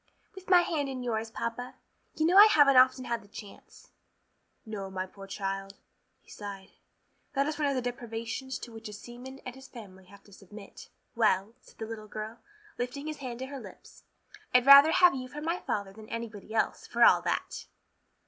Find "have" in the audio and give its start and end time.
10.05-10.23, 14.91-15.13